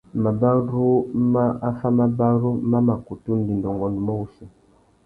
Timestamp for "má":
2.69-2.77